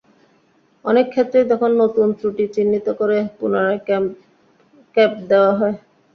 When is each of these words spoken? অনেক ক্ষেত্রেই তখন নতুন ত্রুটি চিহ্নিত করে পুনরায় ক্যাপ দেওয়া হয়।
অনেক 0.85 1.05
ক্ষেত্রেই 1.09 1.49
তখন 1.51 1.71
নতুন 1.81 2.07
ত্রুটি 2.17 2.45
চিহ্নিত 2.55 2.87
করে 2.99 3.17
পুনরায় 3.37 3.79
ক্যাপ 4.97 5.11
দেওয়া 5.29 5.51
হয়। 5.59 5.75